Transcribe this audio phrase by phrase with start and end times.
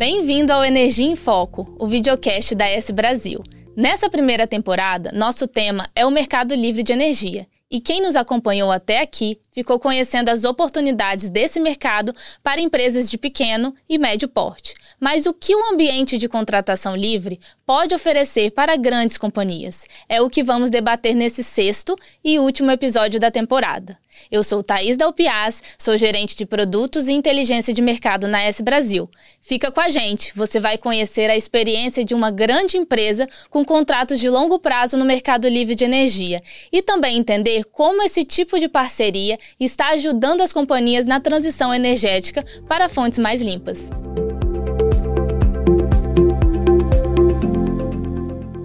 [0.00, 3.42] Bem-vindo ao Energia em Foco, o videocast da S Brasil.
[3.76, 7.46] Nessa primeira temporada, nosso tema é o mercado livre de energia.
[7.70, 13.18] E quem nos acompanhou até aqui ficou conhecendo as oportunidades desse mercado para empresas de
[13.18, 14.72] pequeno e médio porte.
[14.98, 19.86] Mas o que o ambiente de contratação livre pode oferecer para grandes companhias?
[20.08, 21.94] É o que vamos debater nesse sexto
[22.24, 23.98] e último episódio da temporada.
[24.30, 29.08] Eu sou Thaís Dalpiaz, sou gerente de produtos e inteligência de mercado na S Brasil.
[29.40, 34.18] Fica com a gente, você vai conhecer a experiência de uma grande empresa com contratos
[34.18, 36.42] de longo prazo no mercado livre de energia
[36.72, 42.44] e também entender como esse tipo de parceria está ajudando as companhias na transição energética
[42.68, 43.90] para fontes mais limpas.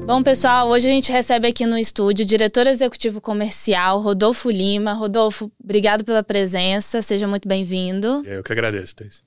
[0.06, 4.94] Bom, pessoal, hoje a gente recebe aqui no estúdio o diretor executivo comercial, Rodolfo Lima.
[4.94, 8.22] Rodolfo, obrigado pela presença, seja muito bem-vindo.
[8.24, 9.24] Eu que agradeço, Thais.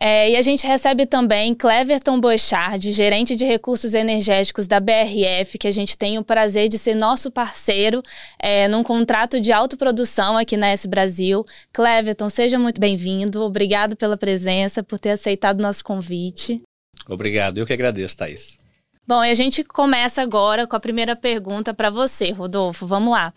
[0.00, 5.66] É, e a gente recebe também Cleverton Bochard, gerente de recursos energéticos da BRF, que
[5.66, 8.00] a gente tem o prazer de ser nosso parceiro
[8.38, 11.44] é, num contrato de autoprodução aqui na S Brasil.
[11.72, 13.42] Cleverton, seja muito bem-vindo.
[13.42, 16.62] Obrigado pela presença, por ter aceitado o nosso convite.
[17.08, 18.69] Obrigado, eu que agradeço, Thaís.
[19.06, 22.86] Bom, e a gente começa agora com a primeira pergunta para você, Rodolfo.
[22.86, 23.32] Vamos lá.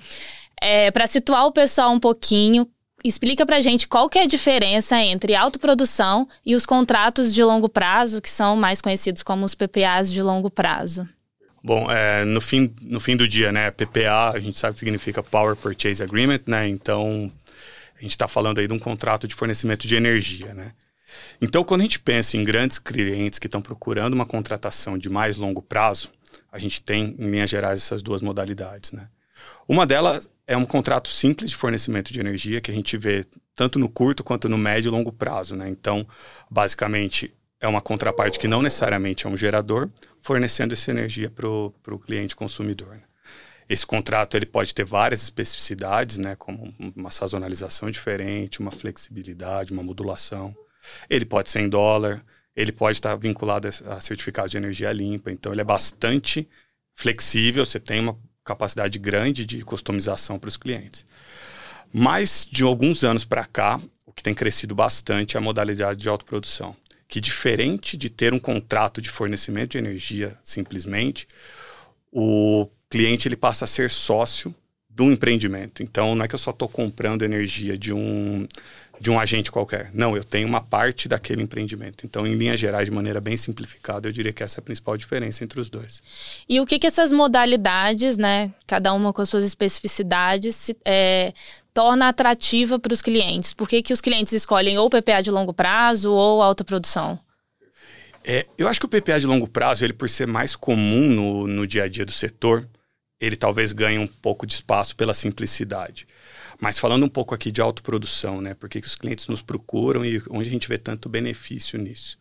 [0.61, 2.67] É, para situar o pessoal um pouquinho,
[3.03, 7.67] explica para gente qual que é a diferença entre autoprodução e os contratos de longo
[7.67, 11.07] prazo, que são mais conhecidos como os PPAs de longo prazo.
[11.61, 15.23] Bom, é, no, fim, no fim do dia, né, PPA, a gente sabe que significa
[15.23, 17.31] Power Purchase Agreement, né, então
[17.97, 20.73] a gente está falando aí de um contrato de fornecimento de energia, né.
[21.41, 25.37] Então, quando a gente pensa em grandes clientes que estão procurando uma contratação de mais
[25.37, 26.11] longo prazo,
[26.51, 28.91] a gente tem, em linhas gerais, essas duas modalidades.
[28.91, 29.07] Né?
[29.67, 33.25] Uma delas é um contrato simples de fornecimento de energia que a gente vê
[33.55, 35.55] tanto no curto quanto no médio e longo prazo.
[35.55, 35.69] Né?
[35.69, 36.07] Então,
[36.49, 39.89] basicamente, é uma contraparte que não necessariamente é um gerador,
[40.21, 42.89] fornecendo essa energia para o cliente consumidor.
[42.89, 43.03] Né?
[43.69, 49.83] Esse contrato ele pode ter várias especificidades, né, como uma sazonalização diferente, uma flexibilidade, uma
[49.83, 50.55] modulação.
[51.09, 52.23] Ele pode ser em dólar,
[52.55, 56.47] ele pode estar vinculado a certificado de energia limpa, então ele é bastante
[56.95, 61.05] flexível, você tem uma capacidade grande de customização para os clientes.
[61.91, 66.09] Mas de alguns anos para cá, o que tem crescido bastante é a modalidade de
[66.09, 66.75] autoprodução,
[67.07, 71.27] que diferente de ter um contrato de fornecimento de energia simplesmente,
[72.11, 74.53] o cliente ele passa a ser sócio
[74.87, 75.81] do empreendimento.
[75.81, 78.47] Então não é que eu só estou comprando energia de um
[78.99, 79.89] de um agente qualquer.
[79.93, 82.05] Não, eu tenho uma parte daquele empreendimento.
[82.05, 84.95] Então, em linhas gerais, de maneira bem simplificada, eu diria que essa é a principal
[84.95, 86.01] diferença entre os dois.
[86.47, 91.33] E o que, que essas modalidades, né, cada uma com as suas especificidades, se, é,
[91.73, 93.53] torna atrativa para os clientes?
[93.53, 97.19] Por que, que os clientes escolhem ou PPA de longo prazo ou autoprodução?
[98.23, 101.47] É, eu acho que o PPA de longo prazo, ele por ser mais comum no,
[101.47, 102.67] no dia a dia do setor,
[103.19, 106.07] ele talvez ganhe um pouco de espaço pela simplicidade.
[106.63, 108.53] Mas falando um pouco aqui de autoprodução, né?
[108.53, 112.17] Por que os clientes nos procuram e onde a gente vê tanto benefício nisso?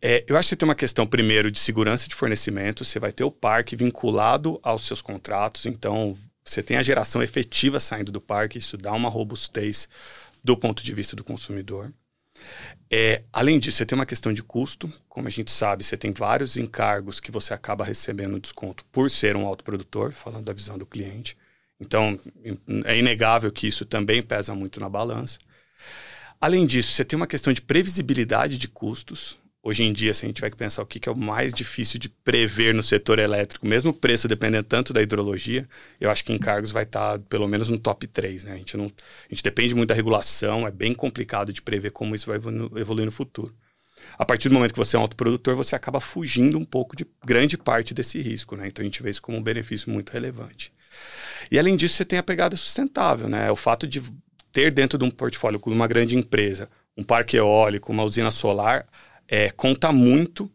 [0.00, 2.86] É, eu acho que tem uma questão, primeiro, de segurança de fornecimento.
[2.86, 7.78] Você vai ter o parque vinculado aos seus contratos, então você tem a geração efetiva
[7.78, 9.90] saindo do parque, isso dá uma robustez
[10.42, 11.92] do ponto de vista do consumidor.
[12.90, 14.90] É, além disso, você tem uma questão de custo.
[15.06, 19.36] Como a gente sabe, você tem vários encargos que você acaba recebendo desconto por ser
[19.36, 21.36] um autoprodutor, falando da visão do cliente.
[21.80, 22.18] Então,
[22.84, 25.38] é inegável que isso também pesa muito na balança.
[26.40, 29.38] Além disso, você tem uma questão de previsibilidade de custos.
[29.62, 32.08] Hoje em dia, se a gente vai pensar o que é o mais difícil de
[32.08, 35.68] prever no setor elétrico, mesmo o preço dependendo tanto da hidrologia,
[36.00, 38.44] eu acho que encargos vai estar pelo menos no top 3.
[38.44, 38.52] Né?
[38.52, 42.14] A, gente não, a gente depende muito da regulação, é bem complicado de prever como
[42.14, 43.54] isso vai evoluir no futuro.
[44.18, 47.06] A partir do momento que você é um autoprodutor, você acaba fugindo um pouco de
[47.22, 48.56] grande parte desse risco.
[48.56, 48.68] Né?
[48.68, 50.72] Então a gente vê isso como um benefício muito relevante.
[51.50, 53.50] E além disso, você tem a pegada sustentável, né?
[53.50, 54.02] O fato de
[54.52, 58.86] ter dentro de um portfólio com uma grande empresa, um parque eólico, uma usina solar,
[59.28, 60.50] é, conta muito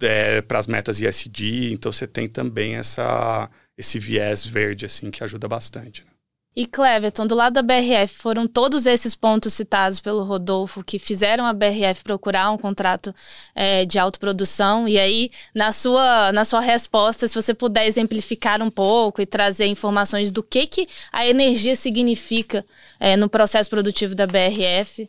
[0.00, 5.22] é, para as metas ISD, então você tem também essa, esse viés verde, assim, que
[5.24, 6.04] ajuda bastante.
[6.04, 6.09] Né?
[6.54, 11.46] E Cleverton, do lado da BRF, foram todos esses pontos citados pelo Rodolfo que fizeram
[11.46, 13.14] a BRF procurar um contrato
[13.54, 14.88] é, de autoprodução.
[14.88, 19.66] E aí, na sua, na sua resposta, se você puder exemplificar um pouco e trazer
[19.66, 22.64] informações do que, que a energia significa
[22.98, 25.08] é, no processo produtivo da BRF.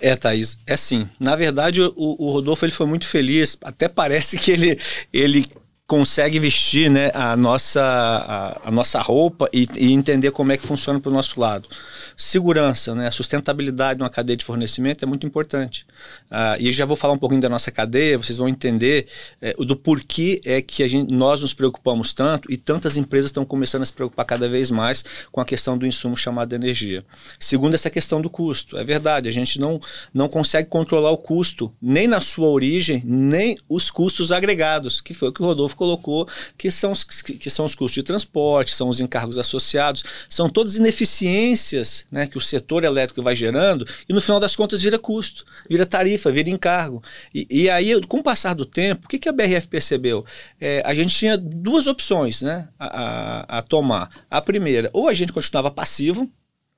[0.00, 1.08] É, Thaís, é assim.
[1.18, 3.58] Na verdade, o, o Rodolfo ele foi muito feliz.
[3.60, 4.78] Até parece que ele,
[5.12, 5.46] ele
[5.92, 10.66] consegue vestir né, a, nossa, a, a nossa roupa e, e, entender como é que
[10.66, 11.68] funciona para o nosso lado.
[12.16, 13.08] segurança, né?
[13.08, 15.86] A sustentabilidade de uma cadeia de fornecimento é muito importante.
[16.30, 19.06] Ah, e já vou falar um pouquinho da nossa cadeia, vocês vão entender
[19.38, 23.44] é, do porquê é que a gente, nós nos preocupamos tanto e tantas empresas estão
[23.44, 27.04] começando a se preocupar cada vez mais com a questão do insumo chamado energia.
[27.38, 28.78] Segundo, essa questão do custo.
[28.78, 29.78] É verdade, a gente não,
[30.14, 35.28] não consegue controlar o custo, nem na sua origem, nem os custos agregados, que foi
[35.28, 38.88] o que o Rodolfo colocou, que são os, que são os custos de transporte, são
[38.88, 44.20] os encargos associados, são todas ineficiências né, que o setor elétrico vai gerando e no
[44.20, 47.02] final das contas vira custo, vira tarifa, vira encargo.
[47.34, 50.24] E, e aí, com o passar do tempo, o que, que a BRF percebeu?
[50.60, 54.08] É, a gente tinha duas opções né, a, a, a tomar.
[54.30, 56.30] A primeira, ou a gente continuava passivo,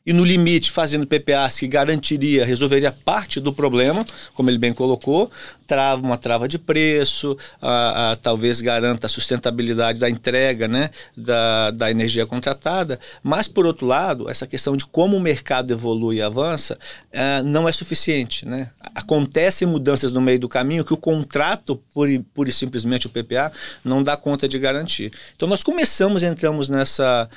[0.07, 4.05] e no limite fazendo PPAs que garantiria, resolveria parte do problema,
[4.35, 5.31] como ele bem colocou,
[5.67, 11.71] trava uma trava de preço, a, a, talvez garanta a sustentabilidade da entrega né, da,
[11.71, 16.23] da energia contratada, mas por outro lado, essa questão de como o mercado evolui e
[16.23, 16.79] avança
[17.13, 18.47] é, não é suficiente.
[18.47, 18.71] Né?
[18.95, 22.11] Acontecem mudanças no meio do caminho que o contrato, pura
[22.49, 23.53] e simplesmente o PPA,
[23.85, 25.13] não dá conta de garantir.
[25.35, 27.29] Então nós começamos, entramos nessa,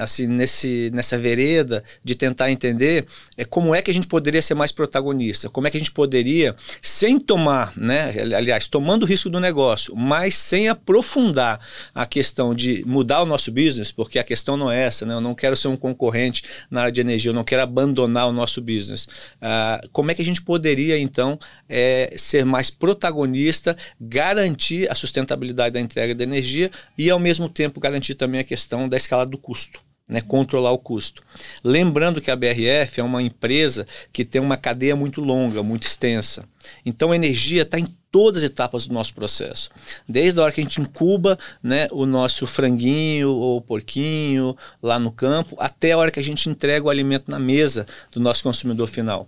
[0.00, 3.06] assim, nesse, nessa vereda de tentar entender
[3.36, 5.92] é, como é que a gente poderia ser mais protagonista, como é que a gente
[5.92, 11.60] poderia, sem tomar, né, aliás, tomando o risco do negócio, mas sem aprofundar
[11.94, 15.20] a questão de mudar o nosso business, porque a questão não é essa, né, eu
[15.20, 18.60] não quero ser um concorrente na área de energia, eu não quero abandonar o nosso
[18.60, 19.06] business.
[19.40, 21.38] Ah, como é que a gente poderia, então,
[21.68, 26.68] é, ser mais protagonista, garantir a sustentabilidade da entrega da energia
[26.98, 30.78] e, ao mesmo tempo, garantir também a questão da escala do custo né, controlar o
[30.78, 31.22] custo.
[31.64, 36.44] Lembrando que a BRF é uma empresa que tem uma cadeia muito longa, muito extensa.
[36.84, 39.70] Então a energia está em todas as etapas do nosso processo.
[40.08, 45.10] Desde a hora que a gente incuba né, o nosso franguinho ou porquinho lá no
[45.10, 48.86] campo, até a hora que a gente entrega o alimento na mesa do nosso consumidor
[48.86, 49.26] final.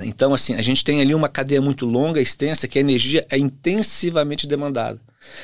[0.00, 3.36] Então, assim, a gente tem ali uma cadeia muito longa, extensa, que a energia é
[3.36, 5.00] intensivamente demandada.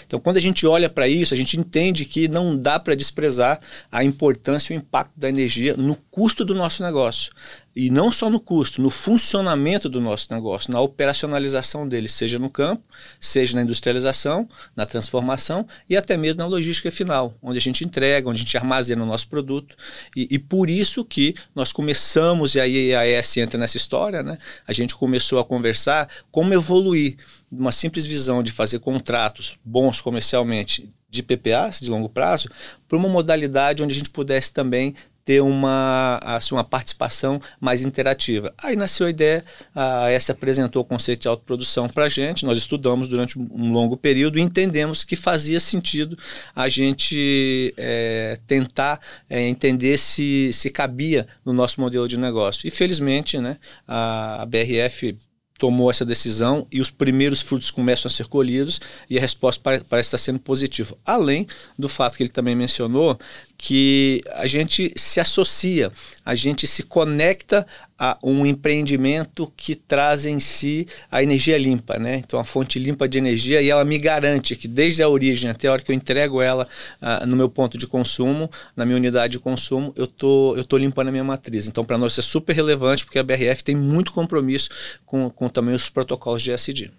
[0.06, 3.60] Então, quando a gente olha para isso, a gente entende que não dá para desprezar
[3.90, 7.32] a importância e o impacto da energia no custo do nosso negócio.
[7.80, 12.50] E não só no custo, no funcionamento do nosso negócio, na operacionalização dele, seja no
[12.50, 12.82] campo,
[13.20, 18.28] seja na industrialização, na transformação e até mesmo na logística final, onde a gente entrega,
[18.28, 19.76] onde a gente armazena o nosso produto.
[20.16, 24.38] E, e por isso que nós começamos, e aí a ES entra nessa história, né?
[24.66, 27.16] a gente começou a conversar como evoluir
[27.50, 32.48] uma simples visão de fazer contratos bons comercialmente de PPAs de longo prazo
[32.86, 34.94] para uma modalidade onde a gente pudesse também
[35.28, 38.54] ter uma, assim, uma participação mais interativa.
[38.56, 42.56] Aí nasceu a ideia, a S apresentou o conceito de autoprodução para a gente, nós
[42.56, 46.16] estudamos durante um longo período e entendemos que fazia sentido
[46.56, 52.66] a gente é, tentar é, entender se, se cabia no nosso modelo de negócio.
[52.66, 55.14] E felizmente né, a, a BRF
[55.58, 60.06] tomou essa decisão e os primeiros frutos começam a ser colhidos e a resposta parece
[60.06, 60.96] estar sendo positiva.
[61.04, 61.46] Além
[61.76, 63.18] do fato que ele também mencionou
[63.60, 65.92] que a gente se associa,
[66.24, 67.66] a gente se conecta
[67.98, 72.22] a um empreendimento que traz em si a energia limpa, né?
[72.24, 75.66] Então a fonte limpa de energia e ela me garante que desde a origem até
[75.66, 76.68] a hora que eu entrego ela
[77.02, 80.76] uh, no meu ponto de consumo, na minha unidade de consumo, eu tô eu tô
[80.76, 81.66] limpando a minha matriz.
[81.66, 84.70] Então para nós é super relevante porque a BRF tem muito compromisso
[85.04, 86.92] com, com também os protocolos de SD.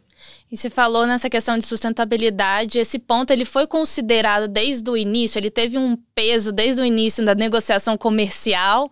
[0.51, 5.37] E se falou nessa questão de sustentabilidade, esse ponto ele foi considerado desde o início,
[5.37, 8.89] ele teve um peso desde o início da negociação comercial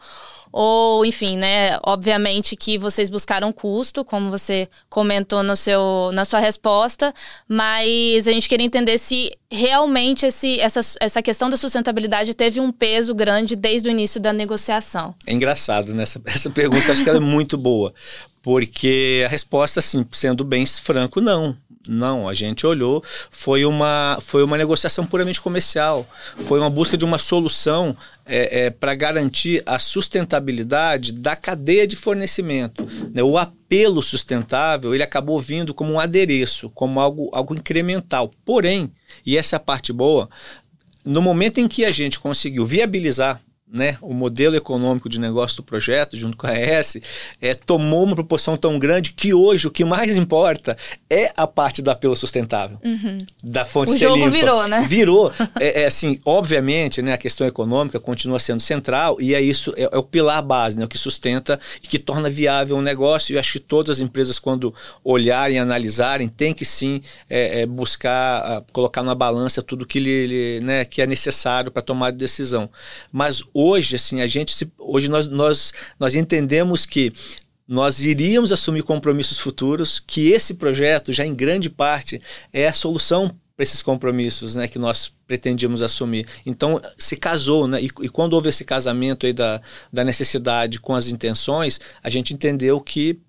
[0.59, 6.39] ou enfim, né, obviamente que vocês buscaram custo, como você comentou no seu, na sua
[6.39, 7.13] resposta,
[7.47, 12.71] mas a gente queria entender se realmente esse, essa, essa questão da sustentabilidade teve um
[12.71, 15.13] peso grande desde o início da negociação.
[15.27, 16.01] É engraçado, né?
[16.01, 17.93] Essa, essa pergunta acho que ela é muito boa,
[18.41, 21.55] porque a resposta, assim, sendo bem franco, não.
[21.87, 26.05] Não, a gente olhou, foi uma, foi uma negociação puramente comercial,
[26.41, 27.95] foi uma busca de uma solução
[28.27, 32.87] é, é, para garantir a sustentabilidade da cadeia de fornecimento.
[33.13, 33.23] Né?
[33.23, 38.31] O apelo sustentável ele acabou vindo como um adereço, como algo, algo incremental.
[38.45, 38.91] Porém,
[39.25, 40.29] e essa é a parte boa,
[41.05, 45.63] no momento em que a gente conseguiu viabilizar né, o modelo econômico de negócio do
[45.63, 46.97] projeto, junto com a ES,
[47.41, 50.77] é, tomou uma proporção tão grande que hoje o que mais importa
[51.09, 53.25] é a parte do apelo sustentável, uhum.
[53.43, 54.29] da fonte O jogo limpa.
[54.29, 54.85] virou, né?
[54.87, 55.33] Virou.
[55.59, 59.89] é, é, assim, obviamente, né, a questão econômica continua sendo central e é isso, é,
[59.91, 63.33] é, o pilar base, né, o que sustenta e que torna viável o negócio.
[63.33, 67.65] E eu acho que todas as empresas, quando olharem, analisarem, tem que sim é, é,
[67.65, 72.69] buscar, colocar na balança tudo que, lhe, né, que é necessário para tomar decisão.
[73.11, 77.11] Mas hoje, assim, a gente se, hoje nós, nós, nós entendemos que
[77.67, 82.21] nós iríamos assumir compromissos futuros, que esse projeto, já em grande parte,
[82.53, 86.27] é a solução para esses compromissos né, que nós pretendíamos assumir.
[86.45, 87.81] Então, se casou, né?
[87.81, 89.59] E, e, quando houve esse casamento aí da,
[89.91, 93.19] da necessidade com as intenções, a gente entendeu que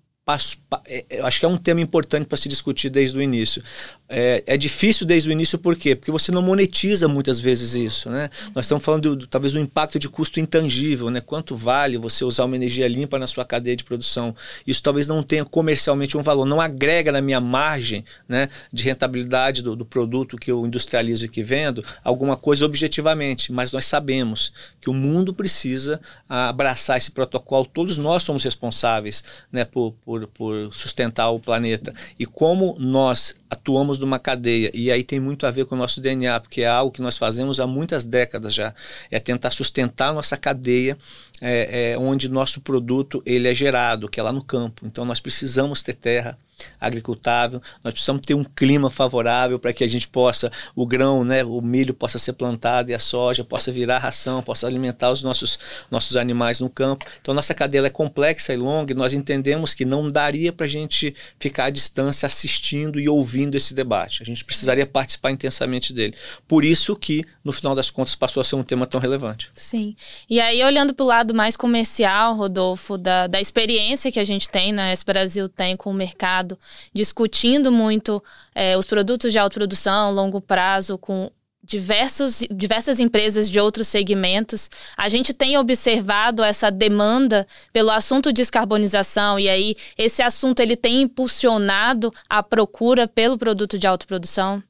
[0.85, 3.63] é, eu acho que é um tema importante para se discutir desde o início.
[4.11, 5.95] É, é, difícil desde o início por quê?
[5.95, 8.29] Porque você não monetiza muitas vezes isso, né?
[8.55, 11.21] Nós estamos falando do, talvez do impacto de custo intangível, né?
[11.21, 14.35] Quanto vale você usar uma energia limpa na sua cadeia de produção?
[14.65, 19.61] Isso talvez não tenha comercialmente um valor, não agrega na minha margem, né, de rentabilidade
[19.61, 24.51] do, do produto que eu industrializo e que vendo alguma coisa objetivamente, mas nós sabemos
[24.81, 27.65] que o mundo precisa abraçar esse protocolo.
[27.65, 31.93] Todos nós somos responsáveis, né, por, por por, sustentar o planeta.
[32.17, 36.01] E como nós atuamos numa cadeia, e aí tem muito a ver com o nosso
[36.01, 38.73] DNA, porque é algo que nós fazemos há muitas décadas já,
[39.11, 40.97] é tentar sustentar a nossa cadeia
[41.41, 44.85] é, é, onde nosso produto ele é gerado, que é lá no campo.
[44.85, 46.37] Então nós precisamos ter terra,
[46.79, 47.61] agricultável.
[47.83, 51.61] Nós precisamos ter um clima favorável para que a gente possa, o grão, né, o
[51.61, 56.17] milho possa ser plantado e a soja possa virar ração, possa alimentar os nossos, nossos
[56.17, 57.05] animais no campo.
[57.21, 60.69] Então, nossa cadeia é complexa e longa e nós entendemos que não daria para a
[60.69, 64.21] gente ficar à distância assistindo e ouvindo esse debate.
[64.21, 66.15] A gente precisaria participar intensamente dele.
[66.47, 69.49] Por isso que, no final das contas, passou a ser um tema tão relevante.
[69.53, 69.95] Sim.
[70.29, 74.49] E aí, olhando para o lado mais comercial, Rodolfo, da, da experiência que a gente
[74.49, 76.57] tem, né, esse Brasil tem com o mercado passado,
[76.93, 78.23] discutindo muito
[78.55, 81.29] é, os produtos de autoprodução, longo prazo, com
[81.61, 84.69] diversos, diversas empresas de outros segmentos.
[84.97, 91.01] A gente tem observado essa demanda pelo assunto descarbonização e aí esse assunto ele tem
[91.01, 94.63] impulsionado a procura pelo produto de autoprodução?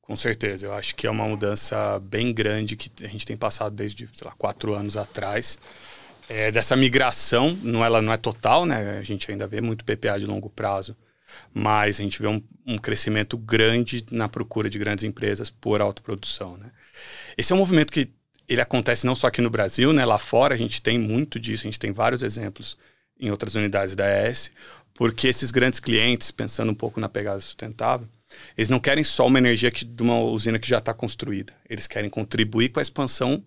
[0.00, 3.74] Com certeza, eu acho que é uma mudança bem grande que a gente tem passado
[3.74, 5.58] desde, sei lá, quatro anos atrás.
[6.28, 8.98] É, dessa migração, não, ela não é total, né?
[8.98, 10.96] A gente ainda vê muito PPA de longo prazo
[11.52, 16.56] mas a gente vê um, um, crescimento grande na procura de grandes empresas por autoprodução.
[16.56, 16.70] Né?
[17.36, 18.10] Esse é um movimento que
[18.48, 20.04] ele acontece não só aqui no Brasil, né?
[20.04, 22.78] lá fora a gente tem muito disso, a gente tem vários exemplos
[23.18, 24.52] em outras unidades da ES,
[24.94, 28.08] porque esses grandes clientes, pensando um pouco na pegada sustentável,
[28.56, 31.86] eles não querem só uma energia que, de uma usina que já está construída, eles
[31.86, 33.42] querem contribuir com a expansão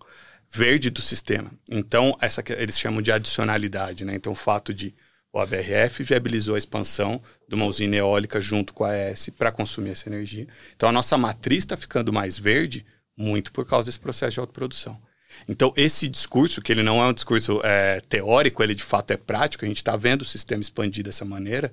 [0.50, 1.50] verde do sistema.
[1.68, 4.14] Então, essa eles chamam de adicionalidade, né?
[4.14, 4.94] Então, o fato de
[5.32, 9.90] o ABRF viabilizou a expansão de uma usina eólica junto com a AES para consumir
[9.90, 10.46] essa energia.
[10.74, 12.84] Então a nossa matriz está ficando mais verde
[13.16, 15.00] muito por causa desse processo de autoprodução.
[15.48, 19.16] Então esse discurso, que ele não é um discurso é, teórico, ele de fato é
[19.16, 21.72] prático, a gente está vendo o sistema expandir dessa maneira,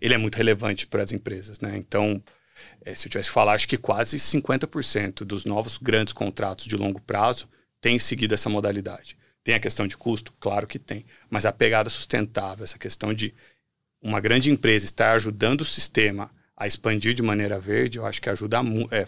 [0.00, 1.60] ele é muito relevante para as empresas.
[1.60, 1.76] Né?
[1.76, 2.20] Então,
[2.84, 6.76] é, se eu tivesse que falar, acho que quase 50% dos novos grandes contratos de
[6.76, 7.48] longo prazo
[7.80, 9.16] têm seguido essa modalidade.
[9.46, 10.32] Tem a questão de custo?
[10.40, 11.06] Claro que tem.
[11.30, 13.32] Mas a pegada sustentável, essa questão de
[14.02, 18.28] uma grande empresa estar ajudando o sistema a expandir de maneira verde, eu acho que
[18.28, 18.92] ajuda muito.
[18.92, 19.06] É,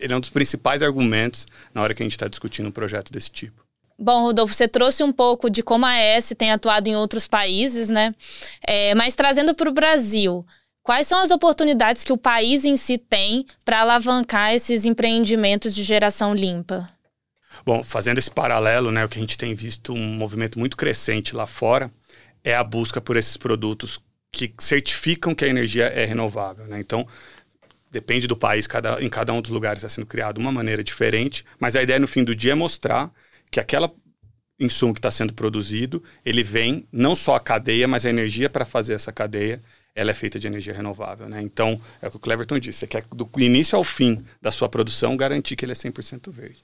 [0.00, 3.12] ele é um dos principais argumentos na hora que a gente está discutindo um projeto
[3.12, 3.64] desse tipo.
[3.96, 7.88] Bom, Rodolfo, você trouxe um pouco de como a AES tem atuado em outros países,
[7.88, 8.16] né?
[8.66, 10.44] É, mas trazendo para o Brasil,
[10.82, 15.84] quais são as oportunidades que o país em si tem para alavancar esses empreendimentos de
[15.84, 16.90] geração limpa?
[17.64, 21.34] Bom, fazendo esse paralelo, né, o que a gente tem visto um movimento muito crescente
[21.34, 21.90] lá fora
[22.44, 24.00] é a busca por esses produtos
[24.32, 26.66] que certificam que a energia é renovável.
[26.66, 26.80] Né?
[26.80, 27.06] Então,
[27.90, 31.44] depende do país, cada, em cada um dos lugares está sendo criado uma maneira diferente,
[31.60, 33.12] mas a ideia no fim do dia é mostrar
[33.50, 33.92] que aquela
[34.58, 38.64] insumo que está sendo produzido, ele vem não só a cadeia, mas a energia para
[38.64, 39.62] fazer essa cadeia,
[39.94, 41.28] ela é feita de energia renovável.
[41.28, 41.42] Né?
[41.42, 44.68] Então, é o que o Cleverton disse, você quer do início ao fim da sua
[44.68, 46.62] produção garantir que ele é 100% verde.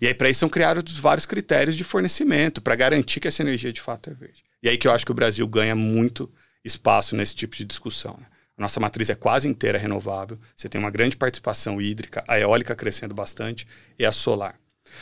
[0.00, 3.72] E aí, para isso, são criados vários critérios de fornecimento para garantir que essa energia
[3.72, 4.42] de fato é verde.
[4.62, 6.30] E aí que eu acho que o Brasil ganha muito
[6.64, 8.16] espaço nesse tipo de discussão.
[8.18, 8.26] Né?
[8.56, 12.76] A nossa matriz é quase inteira renovável, você tem uma grande participação hídrica, a eólica
[12.76, 13.66] crescendo bastante
[13.98, 14.58] e a solar.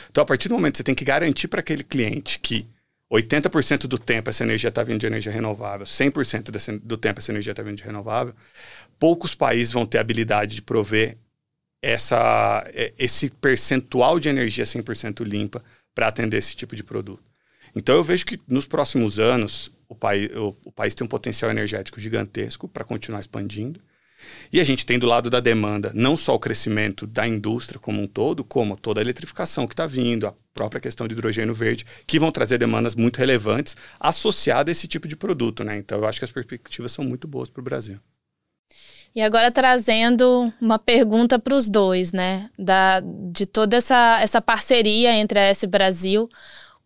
[0.09, 2.67] Então, a partir do momento que você tem que garantir para aquele cliente que
[3.11, 7.31] 80% do tempo essa energia está vindo de energia renovável, 100% desse, do tempo essa
[7.31, 8.33] energia está vindo de renovável,
[8.97, 11.17] poucos países vão ter habilidade de prover
[11.81, 15.63] essa, é, esse percentual de energia 100% limpa
[15.95, 17.23] para atender esse tipo de produto.
[17.75, 21.49] Então eu vejo que nos próximos anos o, país, o, o país tem um potencial
[21.51, 23.79] energético gigantesco para continuar expandindo.
[24.53, 28.01] E a gente tem do lado da demanda não só o crescimento da indústria como
[28.01, 31.85] um todo, como toda a eletrificação que está vindo, a própria questão de hidrogênio verde,
[32.05, 35.63] que vão trazer demandas muito relevantes associadas a esse tipo de produto.
[35.63, 35.77] Né?
[35.77, 37.99] Então eu acho que as perspectivas são muito boas para o Brasil.
[39.13, 42.49] E agora trazendo uma pergunta para os dois, né?
[42.57, 43.01] Da,
[43.31, 46.29] de toda essa, essa parceria entre a S Brasil,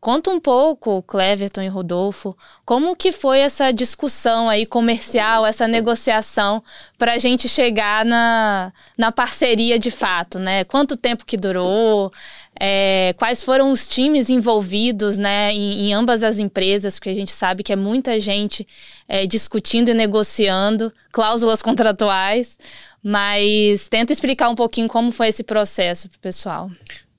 [0.05, 6.63] Conta um pouco, Cleverton e Rodolfo, como que foi essa discussão aí comercial, essa negociação
[6.95, 10.63] para a gente chegar na, na parceria de fato, né?
[10.63, 12.13] Quanto tempo que durou?
[12.59, 17.31] É, quais foram os times envolvidos né, em, em, ambas as empresas, porque a gente
[17.31, 18.67] sabe que é muita gente
[19.07, 22.59] é, discutindo e negociando cláusulas contratuais,
[23.01, 26.69] mas tenta explicar um pouquinho como foi esse processo para o pessoal.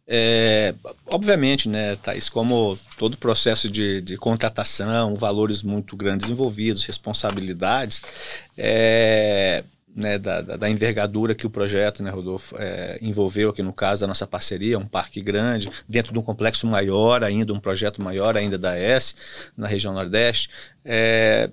[0.08, 0.72] É,
[1.06, 8.02] obviamente, né, Thaís, como todo processo de, de, contratação, valores muito grandes envolvidos, responsabilidades,
[8.56, 9.64] é,
[9.96, 14.06] né, da, da, envergadura que o projeto, né, Rodolfo, é, envolveu aqui no caso da
[14.06, 18.56] nossa parceria, um parque grande, dentro de um complexo maior ainda, um projeto maior ainda
[18.56, 19.14] da S,
[19.56, 20.50] na região Nordeste,
[20.84, 21.50] é,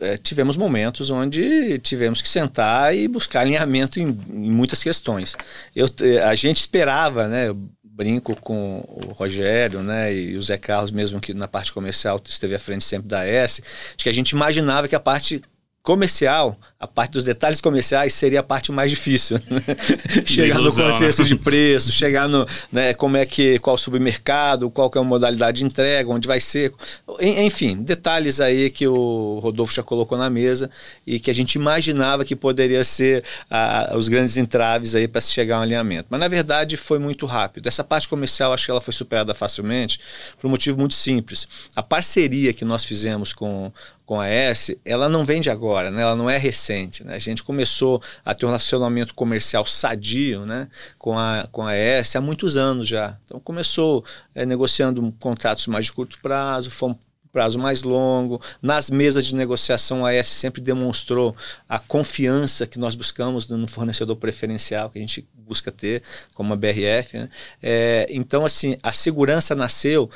[0.00, 5.36] é, tivemos momentos onde tivemos que sentar e buscar alinhamento em, em muitas questões.
[5.74, 5.86] Eu,
[6.24, 11.34] a gente esperava, né, brinco com o Rogério, né, e o Zé Carlos mesmo que
[11.34, 13.62] na parte comercial esteve à frente sempre da S,
[13.96, 15.42] de que a gente imaginava que a parte
[15.82, 19.40] comercial a parte dos detalhes comerciais seria a parte mais difícil.
[19.48, 19.62] Né?
[20.26, 21.28] chegar Ilusão, no consenso né?
[21.28, 25.58] de preço, chegar no né, como é que qual supermercado, qual que é a modalidade
[25.58, 26.74] de entrega, onde vai ser,
[27.20, 30.68] enfim, detalhes aí que o Rodolfo já colocou na mesa
[31.06, 35.30] e que a gente imaginava que poderia ser ah, os grandes entraves aí para se
[35.30, 36.08] chegar a um alinhamento.
[36.10, 37.68] Mas na verdade foi muito rápido.
[37.68, 40.00] Essa parte comercial acho que ela foi superada facilmente
[40.40, 41.46] por um motivo muito simples.
[41.76, 43.70] A parceria que nós fizemos com
[44.04, 46.02] com a S, ela não vem de agora, né?
[46.02, 47.04] ela não é recente.
[47.04, 47.14] Né?
[47.14, 50.68] A gente começou a ter um relacionamento comercial sadio né?
[50.98, 53.16] com, a, com a ES há muitos anos já.
[53.24, 54.04] Então começou
[54.34, 56.98] é, negociando contratos mais de curto prazo, fomos
[57.32, 58.40] prazo mais longo.
[58.60, 61.34] Nas mesas de negociação, a ES sempre demonstrou
[61.68, 66.02] a confiança que nós buscamos no fornecedor preferencial, que a gente busca ter,
[66.34, 67.18] como a BRF.
[67.18, 67.28] Né?
[67.62, 70.10] É, então, assim, a segurança nasceu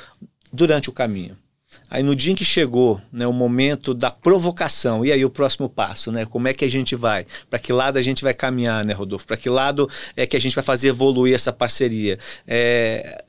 [0.53, 1.35] durante o caminho.
[1.89, 5.69] Aí no dia em que chegou né, o momento da provocação, e aí o próximo
[5.69, 6.25] passo, né?
[6.25, 7.25] Como é que a gente vai?
[7.49, 9.25] Para que lado a gente vai caminhar, né, Rodolfo?
[9.25, 12.19] Para que lado é que a gente vai fazer evoluir essa parceria?
[12.47, 13.23] É,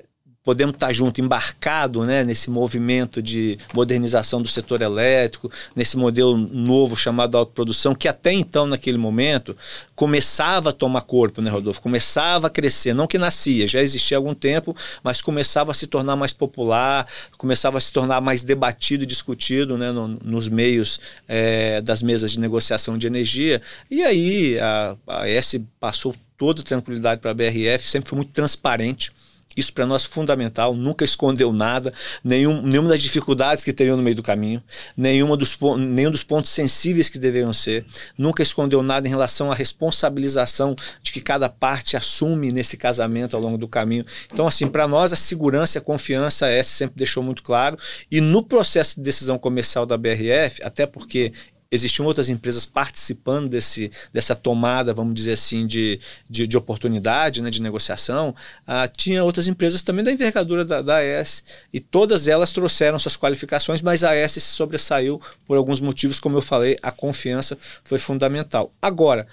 [0.49, 6.97] podemos estar junto, embarcado né, nesse movimento de modernização do setor elétrico, nesse modelo novo
[6.97, 9.55] chamado autoprodução, que até então, naquele momento,
[9.95, 11.83] começava a tomar corpo, né, Rodolfo?
[11.83, 15.87] Começava a crescer, não que nascia, já existia há algum tempo, mas começava a se
[15.87, 17.07] tornar mais popular,
[17.37, 22.33] começava a se tornar mais debatido e discutido né, no, nos meios é, das mesas
[22.33, 23.61] de negociação de energia.
[23.91, 29.13] E aí a, a S passou toda tranquilidade para a BRF, sempre foi muito transparente
[29.59, 31.93] isso para nós é fundamental, nunca escondeu nada,
[32.23, 34.63] nenhum, nenhuma das dificuldades que teriam no meio do caminho,
[34.97, 37.85] nenhuma dos, nenhum dos pontos sensíveis que deveriam ser,
[38.17, 43.43] nunca escondeu nada em relação à responsabilização de que cada parte assume nesse casamento ao
[43.43, 44.05] longo do caminho.
[44.33, 47.77] Então, assim, para nós a segurança e a confiança essa sempre deixou muito claro.
[48.11, 51.33] E no processo de decisão comercial da BRF, até porque
[51.71, 57.51] existiam outras empresas participando desse, dessa tomada, vamos dizer assim, de, de, de oportunidade, né,
[57.51, 58.35] de negociação,
[58.67, 63.17] ah, tinha outras empresas também da envergadura da, da AES e todas elas trouxeram suas
[63.17, 67.99] qualificações, mas a AES se sobressaiu por alguns motivos, como eu falei, a confiança foi
[67.99, 68.73] fundamental.
[68.81, 69.27] Agora,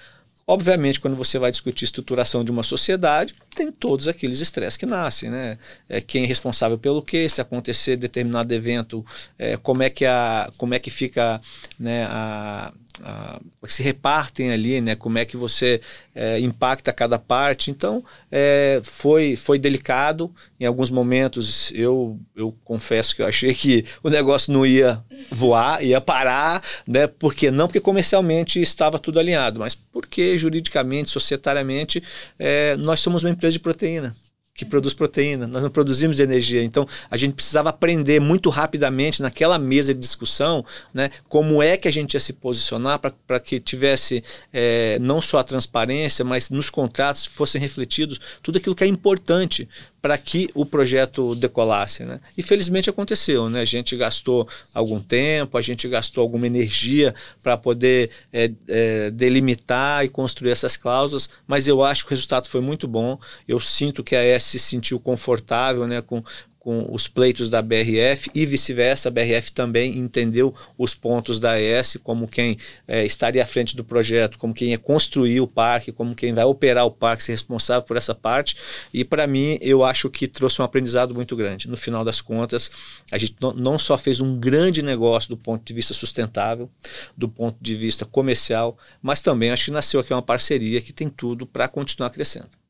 [0.47, 5.31] Obviamente, quando você vai discutir estruturação de uma sociedade, tem todos aqueles estresses que nascem,
[5.31, 5.57] né?
[5.89, 7.27] É, quem é responsável pelo quê?
[7.27, 9.03] Se acontecer determinado evento,
[9.39, 11.41] é, como é que a, como é que fica,
[11.79, 12.71] né, a
[13.03, 14.95] a, se repartem ali, né?
[14.95, 15.81] Como é que você
[16.13, 17.69] é, impacta cada parte.
[17.69, 20.33] Então, é, foi, foi delicado.
[20.59, 25.83] Em alguns momentos, eu, eu confesso que eu achei que o negócio não ia voar,
[25.83, 27.07] ia parar, né?
[27.07, 32.01] Porque não porque comercialmente estava tudo alinhado, mas porque juridicamente, societariamente,
[32.39, 34.15] é, nós somos uma empresa de proteína
[34.55, 36.63] que produz proteína, nós não produzimos energia.
[36.63, 41.89] Então, a gente precisava aprender muito rapidamente naquela mesa de discussão né, como é que
[41.89, 46.69] a gente ia se posicionar para que tivesse é, não só a transparência, mas nos
[46.69, 49.67] contratos fossem refletidos tudo aquilo que é importante
[50.01, 52.05] para que o projeto decolasse.
[52.05, 52.21] Né?
[52.37, 53.49] E felizmente aconteceu.
[53.49, 53.59] Né?
[53.59, 60.05] A gente gastou algum tempo, a gente gastou alguma energia para poder é, é, delimitar
[60.05, 63.19] e construir essas cláusulas, mas eu acho que o resultado foi muito bom.
[63.47, 66.23] Eu sinto que a S se sentiu confortável né, com,
[66.65, 69.07] com os pleitos da BRF e vice-versa.
[69.07, 73.83] A BRF também entendeu os pontos da AES como quem é, estaria à frente do
[73.83, 77.83] projeto, como quem ia construir o parque, como quem vai operar o parque, ser responsável
[77.83, 78.57] por essa parte.
[78.91, 81.69] E para mim, eu acho que trouxe um aprendizado muito grande.
[81.69, 82.71] No final das contas,
[83.11, 86.67] a gente não só fez um grande negócio do ponto de vista sustentável,
[87.15, 91.09] do ponto de vista comercial, mas também acho que nasceu aqui uma parceria que tem
[91.09, 92.64] tudo para continuar crescendo.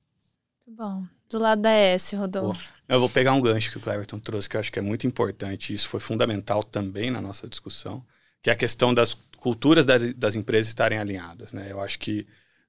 [0.67, 2.73] Bom, do lado da S, Rodolfo?
[2.87, 5.05] Eu vou pegar um gancho que o Cleverton trouxe, que eu acho que é muito
[5.05, 8.03] importante, e isso foi fundamental também na nossa discussão,
[8.41, 11.53] que é a questão das culturas das, das empresas estarem alinhadas.
[11.53, 11.67] Né?
[11.69, 12.25] Eu acho que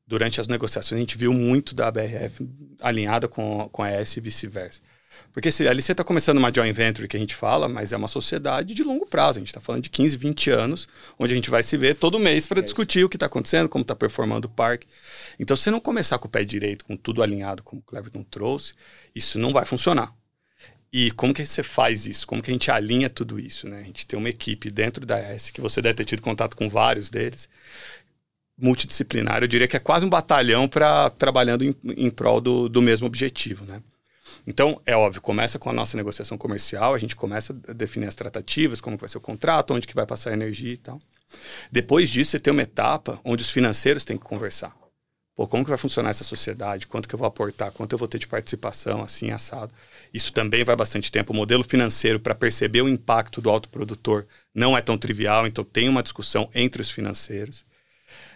[0.07, 2.47] durante as negociações a gente viu muito da BRF
[2.81, 4.81] alinhada com, com a S e vice-versa.
[5.33, 7.97] Porque se, ali você está começando uma joint venture que a gente fala, mas é
[7.97, 9.39] uma sociedade de longo prazo.
[9.39, 12.19] A gente está falando de 15, 20 anos, onde a gente vai se ver todo
[12.19, 14.87] mês para é discutir o que está acontecendo, como está performando o parque.
[15.39, 18.23] Então, se você não começar com o pé direito, com tudo alinhado, como o Cleverton
[18.23, 18.75] trouxe,
[19.15, 20.13] isso não vai funcionar.
[20.93, 22.27] E como que você faz isso?
[22.27, 23.69] Como que a gente alinha tudo isso?
[23.69, 23.81] Né?
[23.81, 26.69] A gente tem uma equipe dentro da S, que você deve ter tido contato com
[26.69, 27.51] vários deles,
[28.57, 29.43] multidisciplinar.
[29.43, 33.07] Eu diria que é quase um batalhão para trabalhando em, em prol do, do mesmo
[33.07, 33.65] objetivo.
[33.67, 33.83] Né?
[34.47, 38.15] Então, é óbvio, começa com a nossa negociação comercial, a gente começa a definir as
[38.15, 41.01] tratativas, como vai ser o contrato, onde que vai passar a energia e tal.
[41.71, 44.75] Depois disso, você tem uma etapa onde os financeiros têm que conversar.
[45.35, 46.87] Pô, como que vai funcionar essa sociedade?
[46.87, 47.71] Quanto que eu vou aportar?
[47.71, 49.75] Quanto eu vou ter de participação, assim, assado?
[50.15, 51.33] Isso também vai bastante tempo.
[51.33, 55.91] O modelo financeiro, para perceber o impacto do autoprodutor, não é tão trivial, então tem
[55.91, 57.67] uma discussão entre os financeiros.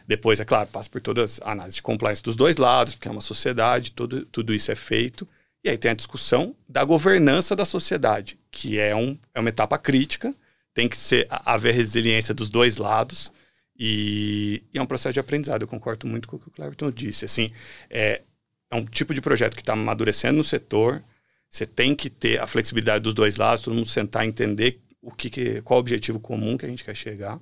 [0.07, 3.11] Depois, é claro, passa por todas as análises de compliance dos dois lados, porque é
[3.11, 5.27] uma sociedade, tudo, tudo isso é feito.
[5.63, 9.77] E aí tem a discussão da governança da sociedade, que é, um, é uma etapa
[9.79, 10.35] crítica,
[10.73, 13.33] tem que ser, haver resiliência dos dois lados,
[13.79, 15.63] e, e, é um processo de aprendizado.
[15.63, 17.25] Eu concordo muito com o que o Cleverton disse.
[17.25, 17.51] Assim,
[17.89, 18.23] é,
[18.71, 21.03] é um tipo de projeto que está amadurecendo no setor,
[21.49, 25.11] você tem que ter a flexibilidade dos dois lados, todo mundo sentar e entender o
[25.11, 27.41] que, que qual o objetivo comum que a gente quer chegar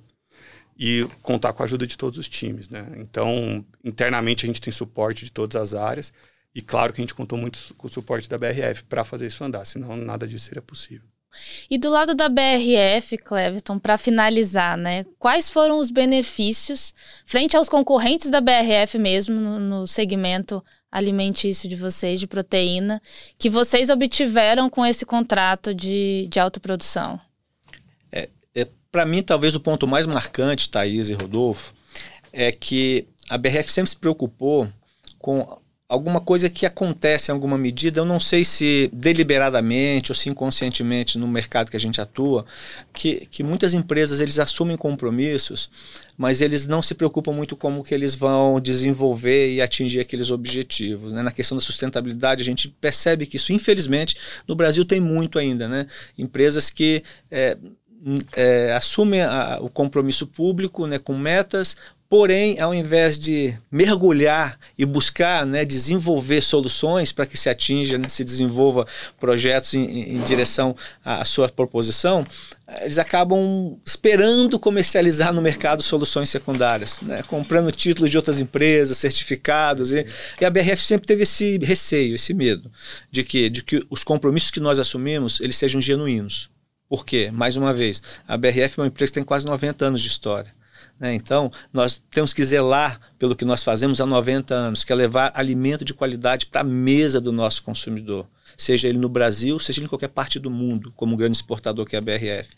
[0.77, 2.87] e contar com a ajuda de todos os times, né?
[2.97, 6.11] Então, internamente a gente tem suporte de todas as áreas
[6.53, 9.43] e claro que a gente contou muito com o suporte da BRF para fazer isso
[9.43, 11.07] andar, senão nada disso seria possível.
[11.69, 15.05] E do lado da BRF, Cleverton, para finalizar, né?
[15.19, 21.75] Quais foram os benefícios frente aos concorrentes da BRF mesmo no, no segmento alimentício de
[21.75, 22.99] vocês, de proteína,
[23.37, 27.19] que vocês obtiveram com esse contrato de, de autoprodução?
[28.11, 31.75] É, é para mim, talvez o ponto mais marcante, Thaís e Rodolfo,
[32.33, 34.67] é que a BRF sempre se preocupou
[35.19, 35.59] com
[35.89, 41.17] alguma coisa que acontece em alguma medida, eu não sei se deliberadamente ou se inconscientemente
[41.17, 42.45] no mercado que a gente atua,
[42.93, 45.67] que, que muitas empresas eles assumem compromissos,
[46.15, 51.11] mas eles não se preocupam muito como que eles vão desenvolver e atingir aqueles objetivos.
[51.11, 51.23] Né?
[51.23, 54.15] Na questão da sustentabilidade, a gente percebe que isso, infelizmente,
[54.47, 55.67] no Brasil tem muito ainda.
[55.67, 55.87] Né?
[56.15, 57.57] Empresas que é,
[58.35, 61.75] é, assumem a, o compromisso público né, com metas,
[62.09, 68.07] Porém, ao invés de mergulhar e buscar né, desenvolver soluções para que se atinja, né,
[68.09, 68.87] se desenvolva
[69.19, 72.25] projetos em, em, direção à sua proposição,
[72.81, 79.91] eles acabam esperando comercializar no mercado soluções secundárias, né, comprando títulos de outras empresas, certificados.
[79.91, 80.03] E,
[80.41, 82.71] e, a BRF sempre teve esse receio, esse medo
[83.11, 86.49] de que, de que os compromissos que nós assumimos eles sejam genuínos.
[86.89, 87.29] Por quê?
[87.31, 90.57] Mais uma vez, a BRF é uma empresa que tem quase 90 anos de história.
[90.99, 91.13] Né?
[91.13, 95.31] Então, nós temos que zelar pelo que nós fazemos há 90 anos, que é levar
[95.33, 99.85] alimento de qualidade para a mesa do nosso consumidor seja ele no Brasil, seja ele
[99.85, 102.49] em qualquer parte do mundo, como grande exportador que é a BRF.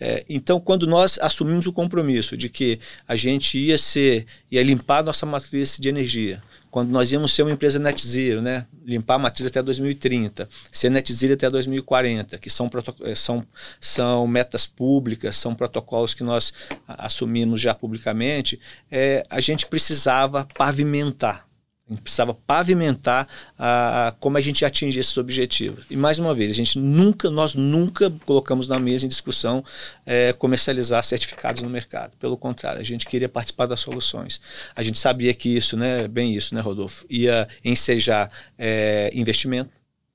[0.00, 5.02] É, então, quando nós assumimos o compromisso de que a gente ia ser, ia limpar
[5.02, 8.66] nossa matriz de energia, quando nós íamos ser uma empresa net zero, né?
[8.84, 12.70] limpar a matriz até 2030, ser net zero até 2040, que são,
[13.02, 13.44] eh, são,
[13.80, 16.52] são metas públicas, são protocolos que nós
[16.86, 18.60] assumimos já publicamente,
[18.90, 21.49] é, a gente precisava pavimentar
[21.96, 25.84] precisava pavimentar a, a, como a gente atinge esses objetivos.
[25.90, 29.64] E mais uma vez, a gente nunca, nós nunca colocamos na mesa em discussão
[30.06, 32.16] é, comercializar certificados no mercado.
[32.18, 34.40] Pelo contrário, a gente queria participar das soluções.
[34.74, 39.70] A gente sabia que isso, né, bem isso, né, Rodolfo, ia ensejar é, investimento,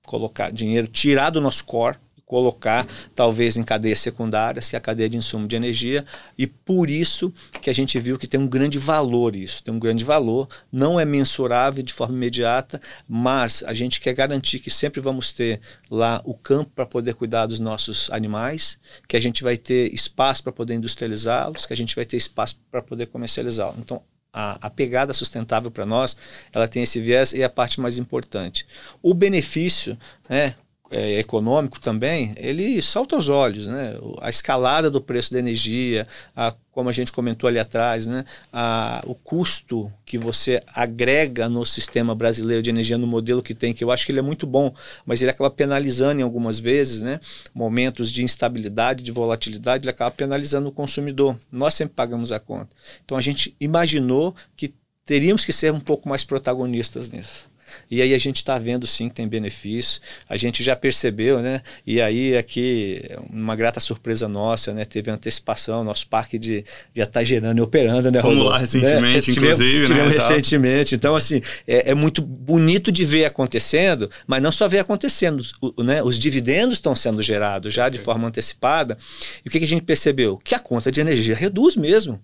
[0.06, 5.10] colocar dinheiro, tirar do nosso core colocar talvez em cadeias secundárias, que é a cadeia
[5.10, 6.06] de insumo de energia,
[6.38, 9.80] e por isso que a gente viu que tem um grande valor isso, tem um
[9.80, 15.00] grande valor, não é mensurável de forma imediata, mas a gente quer garantir que sempre
[15.00, 19.58] vamos ter lá o campo para poder cuidar dos nossos animais, que a gente vai
[19.58, 23.78] ter espaço para poder industrializá-los, que a gente vai ter espaço para poder comercializá-los.
[23.78, 24.02] Então,
[24.34, 26.18] a, a, pegada sustentável para nós,
[26.52, 28.68] ela tem esse viés e é a parte mais importante.
[29.02, 29.98] O benefício,
[30.30, 30.56] né,
[30.96, 33.96] é, econômico também, ele salta aos olhos, né?
[34.22, 38.24] A escalada do preço da energia, a, como a gente comentou ali atrás, né?
[38.52, 43.74] A, o custo que você agrega no sistema brasileiro de energia, no modelo que tem,
[43.74, 44.74] que eu acho que ele é muito bom,
[45.06, 47.20] mas ele acaba penalizando em algumas vezes, né?
[47.54, 51.38] Momentos de instabilidade, de volatilidade, ele acaba penalizando o consumidor.
[51.52, 52.74] Nós sempre pagamos a conta.
[53.04, 57.54] Então a gente imaginou que teríamos que ser um pouco mais protagonistas nisso.
[57.90, 60.02] E aí a gente está vendo sim que tem benefício.
[60.28, 61.62] A gente já percebeu, né?
[61.86, 64.86] E aí aqui, uma grata surpresa nossa, né?
[64.86, 69.38] Teve antecipação, nosso parque de, já está gerando e operando, né, Fomos lá recentemente, né?
[69.38, 70.22] inclusive, tivemos, né?
[70.22, 70.96] recentemente.
[70.96, 75.84] Então, assim, é, é, muito bonito de ver acontecendo, mas não só ver acontecendo, o,
[75.84, 76.04] né?
[76.04, 78.98] Os dividendos estão sendo gerados já de forma antecipada.
[79.44, 80.38] E o que, que a gente percebeu?
[80.44, 82.22] Que a conta de energia reduz mesmo.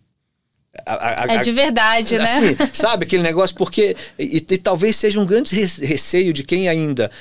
[0.86, 2.24] A, a, é de verdade, né?
[2.24, 3.56] Assim, sabe aquele negócio?
[3.56, 3.96] Porque.
[4.18, 7.12] E, e, talvez seja um grande receio de quem ainda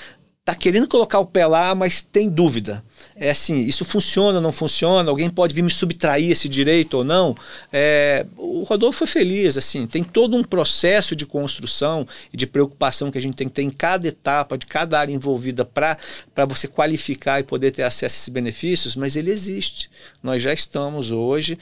[0.40, 2.82] está querendo colocar o pé lá, mas tem dúvida
[3.16, 7.36] é assim, isso funciona, não funciona, alguém pode vir me subtrair esse direito ou não.
[7.70, 13.10] É, o Rodolfo foi feliz, assim, tem todo um processo de construção e de preocupação
[13.10, 15.98] que a gente tem que ter em cada etapa, de cada área envolvida para
[16.48, 19.90] você qualificar e poder ter acesso a esses benefícios, mas ele existe.
[20.22, 21.58] Nós já estamos hoje,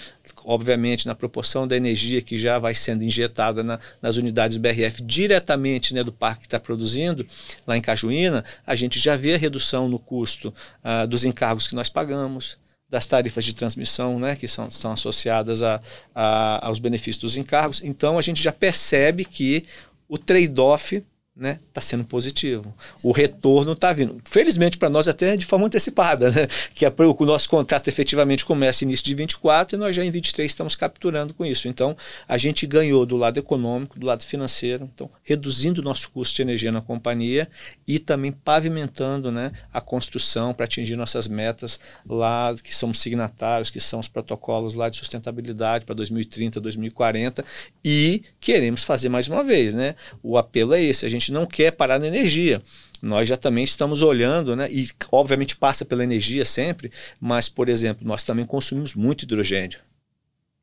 [0.48, 5.92] obviamente, na proporção da energia que já vai sendo injetada na, nas unidades BRF diretamente
[5.92, 7.26] né, do parque que está produzindo,
[7.66, 10.48] lá em Cajuína, a gente já vê a redução no custo
[10.82, 12.56] uh, dos encargos que nós pagamos,
[12.88, 15.82] das tarifas de transmissão, né, que são, são associadas a,
[16.14, 17.84] a, aos benefícios dos encargos.
[17.84, 19.66] Então, a gente já percebe que
[20.08, 21.04] o trade-off
[21.38, 22.74] né, está sendo positivo.
[23.02, 24.20] O retorno está vindo.
[24.24, 29.06] Felizmente para nós até de forma antecipada, né, que o nosso contrato efetivamente começa início
[29.06, 31.68] de 24 e nós já em 23 estamos capturando com isso.
[31.68, 31.96] Então,
[32.26, 36.42] a gente ganhou do lado econômico, do lado financeiro, então reduzindo o nosso custo de
[36.42, 37.48] energia na companhia
[37.86, 43.78] e também pavimentando, né, a construção para atingir nossas metas lá que somos signatários, que
[43.78, 47.44] são os protocolos lá de sustentabilidade para 2030, 2040
[47.84, 49.94] e queremos fazer mais uma vez, né?
[50.22, 52.62] O apelo é esse, a gente não quer parar na energia.
[53.02, 54.68] Nós já também estamos olhando, né?
[54.70, 59.78] E obviamente passa pela energia sempre, mas, por exemplo, nós também consumimos muito hidrogênio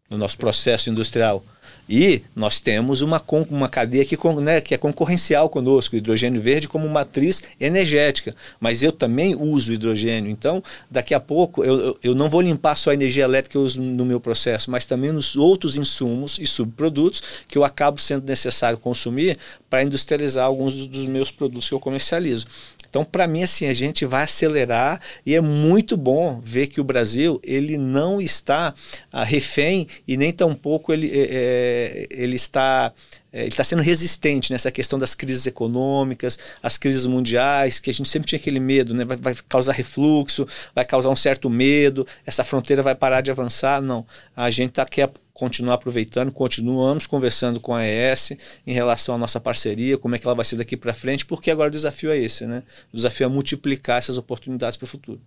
[0.09, 1.43] no nosso processo industrial.
[1.87, 6.67] E nós temos uma, uma cadeia que, né, que é concorrencial conosco, o hidrogênio verde
[6.67, 8.35] como matriz energética.
[8.59, 10.31] Mas eu também uso hidrogênio.
[10.31, 13.61] Então, daqui a pouco, eu, eu não vou limpar só a energia elétrica que eu
[13.61, 18.27] uso no meu processo, mas também nos outros insumos e subprodutos que eu acabo sendo
[18.27, 19.37] necessário consumir
[19.69, 22.47] para industrializar alguns dos meus produtos que eu comercializo.
[22.95, 26.83] Então, para mim, assim, a gente vai acelerar e é muito bom ver que o
[26.83, 28.73] Brasil ele não está
[29.11, 31.23] ah, refém e nem tampouco ele, é,
[31.55, 32.93] é ele está
[33.31, 37.93] é, ele está sendo resistente nessa questão das crises econômicas, as crises mundiais, que a
[37.93, 39.03] gente sempre tinha aquele medo, né?
[39.03, 43.81] Vai, vai, causar refluxo, vai causar um certo medo, essa fronteira vai parar de avançar.
[43.81, 45.01] Não, a gente está aqui
[45.33, 48.31] continuar aproveitando, continuamos conversando com a ES
[48.65, 51.51] em relação à nossa parceria, como é que ela vai ser daqui para frente, porque
[51.51, 52.63] agora o desafio é esse, né?
[52.93, 55.21] O desafio é multiplicar essas oportunidades para o futuro.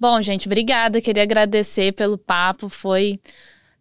[0.00, 1.00] Bom, gente, obrigada.
[1.00, 2.68] Queria agradecer pelo papo.
[2.68, 3.18] Foi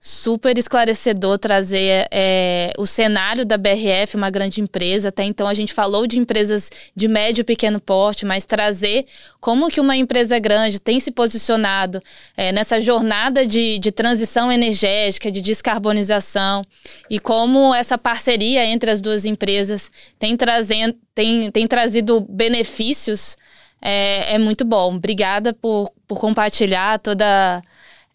[0.08, 5.10] super esclarecedor trazer é, o cenário da BRF, uma grande empresa.
[5.10, 9.08] Até então a gente falou de empresas de médio e pequeno porte, mas trazer
[9.42, 12.00] como que uma empresa grande tem se posicionado
[12.38, 16.62] é, nessa jornada de, de transição energética, de descarbonização
[17.10, 23.36] e como essa parceria entre as duas empresas tem, trazendo, tem, tem trazido benefícios
[23.82, 24.98] é, é muito bom.
[24.98, 27.60] Obrigada por, por compartilhar toda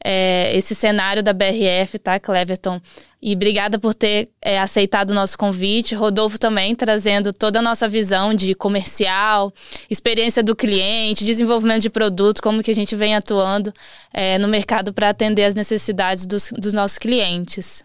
[0.04, 2.80] é, esse cenário da BRF, tá, Cleverton?
[3.22, 5.94] E obrigada por ter é, aceitado o nosso convite.
[5.94, 9.52] Rodolfo também trazendo toda a nossa visão de comercial,
[9.90, 13.72] experiência do cliente, desenvolvimento de produto, como que a gente vem atuando
[14.12, 17.84] é, no mercado para atender as necessidades dos, dos nossos clientes.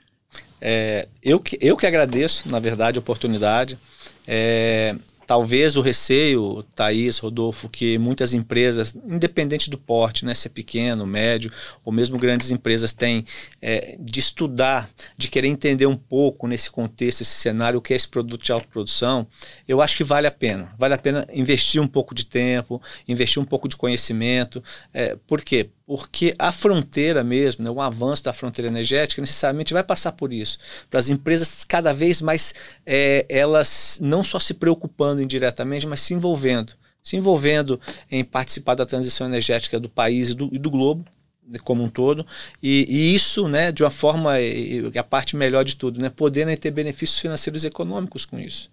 [0.62, 3.78] É, eu, que, eu que agradeço, na verdade, a oportunidade.
[4.26, 4.96] É,
[5.26, 11.06] talvez o receio, Thaís, Rodolfo, que muitas empresas, independente do porte, né, se é pequeno,
[11.06, 11.52] médio,
[11.84, 13.26] ou mesmo grandes empresas têm,
[13.62, 17.96] é, de estudar, de querer entender um pouco nesse contexto, esse cenário, o que é
[17.96, 19.28] esse produto de autoprodução,
[19.68, 20.74] eu acho que vale a pena.
[20.78, 24.64] Vale a pena investir um pouco de tempo, investir um pouco de conhecimento.
[24.94, 25.70] É, por quê?
[25.86, 30.58] Porque a fronteira mesmo, né, o avanço da fronteira energética necessariamente vai passar por isso.
[30.90, 36.14] Para as empresas cada vez mais é, elas não só se preocupando indiretamente, mas se
[36.14, 36.74] envolvendo.
[37.04, 41.06] Se envolvendo em participar da transição energética do país e do, e do globo,
[41.48, 42.26] né, como um todo
[42.62, 46.44] e, e, isso né de uma forma e, a parte melhor de tudo né poder
[46.44, 48.72] né, ter benefícios financeiros e econômicos com isso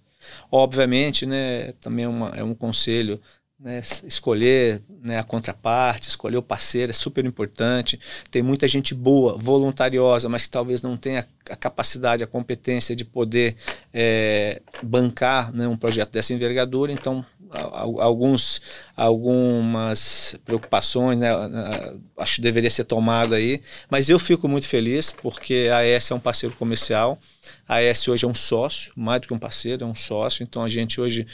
[0.50, 3.20] obviamente né também é uma, é um conselho
[3.62, 7.98] né, escolher né, a contraparte, escolher o parceiro é super importante.
[8.30, 13.04] Tem muita gente boa, voluntariosa, mas que talvez não tenha a capacidade, a competência de
[13.04, 13.54] poder
[13.94, 16.92] é, bancar né, um projeto dessa envergadura.
[16.92, 18.60] Então, alguns,
[18.96, 21.28] algumas preocupações, né?
[22.16, 26.14] acho que deveria ser tomada aí, mas eu fico muito feliz porque a AES é
[26.14, 27.18] um parceiro comercial,
[27.68, 30.62] a AES hoje é um sócio, mais do que um parceiro, é um sócio, então
[30.62, 31.26] a gente hoje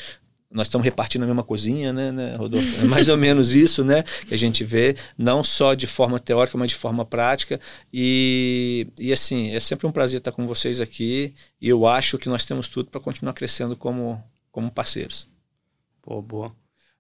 [0.50, 2.80] nós estamos repartindo a mesma cozinha, né, né, Rodolfo?
[2.80, 6.56] É mais ou menos isso, né, que a gente vê, não só de forma teórica,
[6.56, 7.60] mas de forma prática.
[7.92, 11.34] E, e assim, é sempre um prazer estar com vocês aqui.
[11.60, 15.28] E eu acho que nós temos tudo para continuar crescendo como, como parceiros.
[16.02, 16.50] Pô, boa.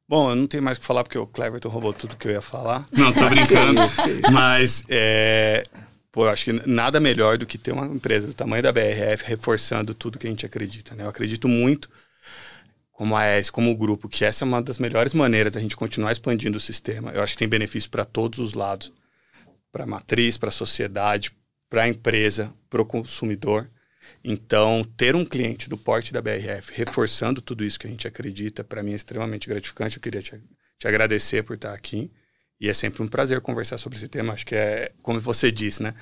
[0.08, 2.32] Bom, eu não tenho mais o que falar porque o Cleverton roubou tudo que eu
[2.32, 2.88] ia falar.
[2.92, 3.80] Não, tô brincando.
[4.32, 5.64] mas, é,
[6.10, 9.24] pô, eu acho que nada melhor do que ter uma empresa do tamanho da BRF
[9.26, 11.04] reforçando tudo que a gente acredita, né?
[11.04, 11.90] Eu acredito muito,
[12.98, 15.76] como a AES, como o grupo, que essa é uma das melhores maneiras da gente
[15.76, 17.12] continuar expandindo o sistema.
[17.12, 18.92] Eu acho que tem benefício para todos os lados.
[19.70, 21.30] Para a matriz, para a sociedade,
[21.70, 23.70] para a empresa, para o consumidor.
[24.24, 28.64] Então, ter um cliente do porte da BRF reforçando tudo isso que a gente acredita,
[28.64, 29.98] para mim é extremamente gratificante.
[29.98, 30.32] Eu queria te,
[30.76, 32.10] te, agradecer por estar aqui.
[32.60, 34.32] E é sempre um prazer conversar sobre esse tema.
[34.32, 35.94] Acho que é, como você disse, né?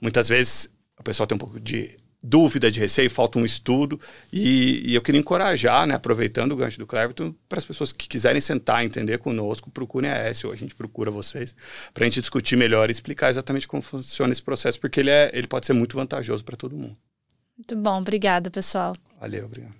[0.00, 4.00] Muitas vezes o pessoal tem um pouco de dúvida, de receio, falta um estudo.
[4.32, 8.08] E, e eu queria encorajar, né, aproveitando o gancho do Cleverton, para as pessoas que
[8.08, 11.54] quiserem sentar e entender conosco, procurem a S, ou a gente procura vocês,
[11.94, 15.30] para a gente discutir melhor e explicar exatamente como funciona esse processo, porque ele, é,
[15.32, 16.96] ele pode ser muito vantajoso para todo mundo.
[17.56, 18.94] Muito bom, obrigada, pessoal.
[19.18, 19.74] Valeu, obrigado.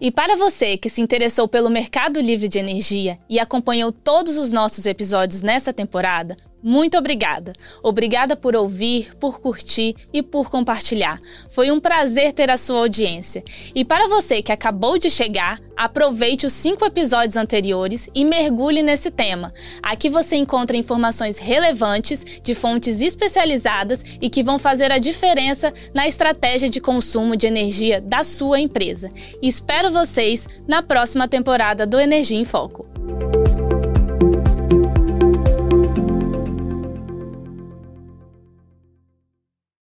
[0.00, 4.52] E para você que se interessou pelo mercado livre de energia e acompanhou todos os
[4.52, 7.52] nossos episódios nessa temporada, muito obrigada.
[7.82, 11.20] Obrigada por ouvir, por curtir e por compartilhar.
[11.50, 13.44] Foi um prazer ter a sua audiência.
[13.74, 19.10] E para você que acabou de chegar, aproveite os cinco episódios anteriores e mergulhe nesse
[19.10, 19.52] tema.
[19.82, 26.08] Aqui você encontra informações relevantes de fontes especializadas e que vão fazer a diferença na
[26.08, 29.10] estratégia de consumo de energia da sua empresa.
[29.42, 32.86] espero vocês na próxima temporada do Energia em Foco.